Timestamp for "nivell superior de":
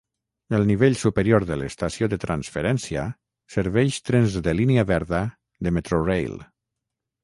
0.69-1.57